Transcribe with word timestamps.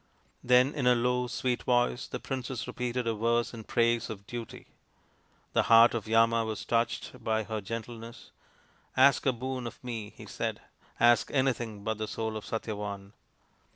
Then 0.43 0.73
in 0.73 0.87
a 0.87 0.95
low 0.95 1.27
sweet 1.27 1.61
voice 1.61 2.07
the 2.07 2.19
princess 2.19 2.65
repeated 2.65 3.05
a 3.05 3.13
verse 3.13 3.53
in 3.53 3.63
praise 3.65 4.09
of 4.09 4.25
Duty. 4.25 4.65
The 5.53 5.61
heart 5.69 5.93
of 5.93 6.07
Yama 6.07 6.43
was 6.43 6.65
touched 6.65 7.23
by 7.23 7.43
her 7.43 7.61
gentleness." 7.61 8.31
Ask 8.97 9.27
a 9.27 9.31
boon 9.31 9.67
of 9.67 9.77
me/ 9.83 10.09
5 10.09 10.17
he 10.17 10.25
said;" 10.25 10.59
ask 10.99 11.29
anything 11.29 11.83
but 11.83 11.99
the 11.99 12.07
soul 12.07 12.35
of 12.35 12.45
Satyavan." 12.47 13.13